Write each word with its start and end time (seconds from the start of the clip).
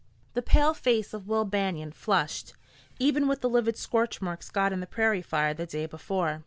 The 0.33 0.41
pale 0.41 0.73
face 0.73 1.13
of 1.13 1.27
Will 1.27 1.45
Banion 1.45 1.91
flushed, 1.91 2.53
even 2.97 3.27
with 3.27 3.41
the 3.41 3.47
livid 3.47 3.77
scorch 3.77 4.19
marks 4.19 4.49
got 4.49 4.73
in 4.73 4.79
the 4.79 4.87
prairie 4.87 5.21
fire 5.21 5.53
the 5.53 5.67
day 5.67 5.85
before. 5.85 6.39